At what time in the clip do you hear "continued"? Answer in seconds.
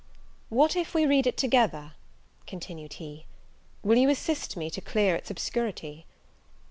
2.47-2.93